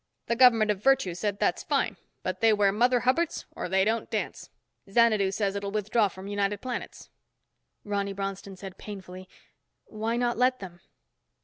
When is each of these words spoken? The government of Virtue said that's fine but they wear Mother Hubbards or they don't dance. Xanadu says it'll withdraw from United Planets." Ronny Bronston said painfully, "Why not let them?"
The 0.25 0.35
government 0.35 0.71
of 0.71 0.81
Virtue 0.81 1.13
said 1.13 1.37
that's 1.37 1.61
fine 1.61 1.95
but 2.23 2.41
they 2.41 2.53
wear 2.53 2.71
Mother 2.71 3.01
Hubbards 3.01 3.45
or 3.51 3.69
they 3.69 3.85
don't 3.85 4.09
dance. 4.09 4.49
Xanadu 4.89 5.29
says 5.29 5.55
it'll 5.55 5.69
withdraw 5.69 6.07
from 6.07 6.27
United 6.27 6.59
Planets." 6.59 7.11
Ronny 7.83 8.11
Bronston 8.13 8.55
said 8.55 8.79
painfully, 8.79 9.29
"Why 9.85 10.17
not 10.17 10.39
let 10.39 10.57
them?" 10.59 10.81